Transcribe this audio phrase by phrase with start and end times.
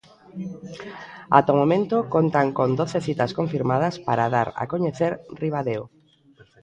[1.37, 5.83] Ata o momento, contan con doce citas confirmadas para dar a coñecer Ribadeo.